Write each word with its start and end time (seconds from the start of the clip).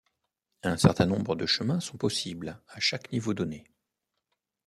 Un 0.63 0.77
certain 0.77 1.05
nombre 1.05 1.35
de 1.35 1.45
chemins 1.45 1.79
sont 1.79 1.95
possibles 1.99 2.59
à 2.69 2.79
chaque 2.79 3.11
niveau 3.11 3.35
donné. 3.35 3.65